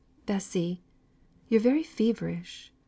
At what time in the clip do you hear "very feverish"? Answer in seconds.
1.61-2.73